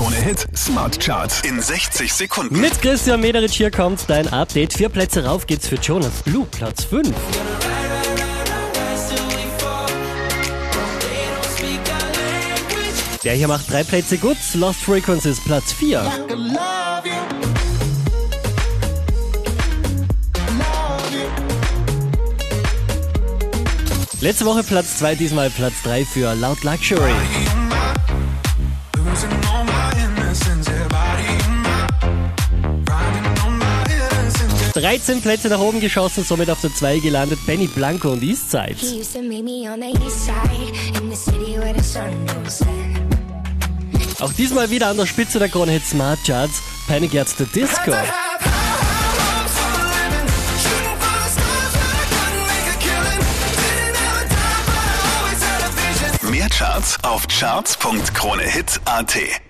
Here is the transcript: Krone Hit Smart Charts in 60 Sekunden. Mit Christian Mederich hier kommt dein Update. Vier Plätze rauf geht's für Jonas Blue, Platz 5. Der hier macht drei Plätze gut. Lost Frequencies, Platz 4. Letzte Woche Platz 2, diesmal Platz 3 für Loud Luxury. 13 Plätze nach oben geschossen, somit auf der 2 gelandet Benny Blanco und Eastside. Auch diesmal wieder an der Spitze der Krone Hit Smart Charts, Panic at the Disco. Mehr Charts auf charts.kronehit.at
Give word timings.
Krone 0.00 0.16
Hit 0.16 0.46
Smart 0.56 0.98
Charts 0.98 1.42
in 1.42 1.60
60 1.60 2.10
Sekunden. 2.10 2.58
Mit 2.58 2.80
Christian 2.80 3.20
Mederich 3.20 3.52
hier 3.52 3.70
kommt 3.70 4.08
dein 4.08 4.26
Update. 4.32 4.72
Vier 4.72 4.88
Plätze 4.88 5.26
rauf 5.26 5.46
geht's 5.46 5.68
für 5.68 5.74
Jonas 5.74 6.22
Blue, 6.24 6.46
Platz 6.50 6.84
5. 6.84 7.14
Der 13.24 13.34
hier 13.34 13.46
macht 13.46 13.70
drei 13.70 13.84
Plätze 13.84 14.16
gut. 14.16 14.38
Lost 14.54 14.80
Frequencies, 14.80 15.38
Platz 15.44 15.70
4. 15.74 16.02
Letzte 24.22 24.46
Woche 24.46 24.62
Platz 24.62 24.96
2, 24.96 25.14
diesmal 25.16 25.50
Platz 25.50 25.74
3 25.82 26.06
für 26.06 26.34
Loud 26.36 26.64
Luxury. 26.64 27.12
13 34.72 35.20
Plätze 35.20 35.48
nach 35.48 35.60
oben 35.60 35.80
geschossen, 35.80 36.24
somit 36.24 36.50
auf 36.50 36.60
der 36.60 36.74
2 36.74 37.00
gelandet 37.00 37.38
Benny 37.46 37.66
Blanco 37.66 38.10
und 38.10 38.22
Eastside. 38.22 38.76
Auch 44.20 44.32
diesmal 44.34 44.70
wieder 44.70 44.88
an 44.88 44.96
der 44.96 45.06
Spitze 45.06 45.38
der 45.38 45.48
Krone 45.48 45.72
Hit 45.72 45.86
Smart 45.86 46.18
Charts, 46.24 46.62
Panic 46.86 47.16
at 47.16 47.28
the 47.28 47.44
Disco. 47.46 47.92
Mehr 56.30 56.48
Charts 56.48 56.96
auf 57.02 57.26
charts.kronehit.at 57.26 59.49